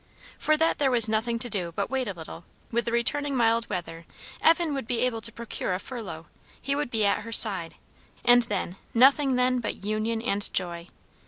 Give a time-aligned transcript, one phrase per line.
[0.39, 3.35] For that there was nothing to do but to wait a little; with the returning
[3.35, 4.07] mild weather,
[4.41, 6.25] Evan would be able to procure a furlough,
[6.59, 7.75] he would be at her side,
[8.25, 10.87] and then nothing then but union and joy.